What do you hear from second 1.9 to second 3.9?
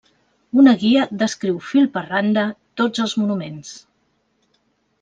per randa tots els monuments.